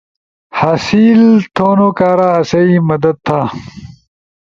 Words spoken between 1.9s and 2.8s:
کارا آسئی